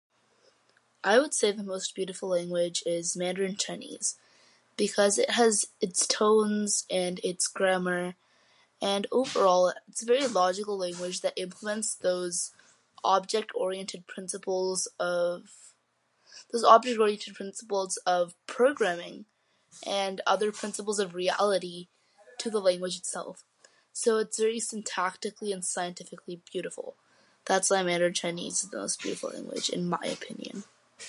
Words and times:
I 1.03 1.17
would 1.19 1.33
say 1.33 1.51
the 1.51 1.63
most 1.73 1.95
beautiful 1.95 2.29
language 2.29 2.83
is 2.85 3.17
Mandarin 3.17 3.55
Chinese 3.57 4.17
because 4.77 5.17
it 5.17 5.31
has 5.31 5.65
its 5.81 6.05
tones 6.07 6.85
and 6.89 7.19
its 7.23 7.47
grammar 7.47 8.15
and 8.81 9.07
overall 9.11 9.73
it's 9.87 10.03
a 10.03 10.05
very 10.13 10.27
logical 10.41 10.77
language 10.77 11.21
that 11.21 11.37
implements 11.45 11.89
those 11.95 12.51
object-oriented 13.03 14.03
principles 14.07 14.87
of... 14.99 15.41
those 16.53 16.63
object-oriented 16.63 17.33
principles 17.35 17.97
of 18.05 18.35
programming 18.45 19.25
and 19.87 20.21
other 20.27 20.51
principles 20.51 20.99
of 20.99 21.15
reality 21.15 21.87
to 22.39 22.49
the 22.51 22.59
language 22.69 22.97
itself. 22.97 23.43
So, 23.93 24.17
it's 24.19 24.39
very 24.45 24.59
syntactically 24.69 25.51
and 25.53 25.65
scientifically 25.65 26.41
beautiful. 26.51 26.95
That's 27.45 27.69
why 27.69 27.83
Mandarin 27.83 28.13
Chinese 28.13 28.63
is 28.63 28.69
the 28.69 28.77
most 28.79 29.01
beautiful 29.01 29.31
language, 29.31 29.67
in 29.69 29.89
my 29.89 30.01
opinion. 30.17 30.63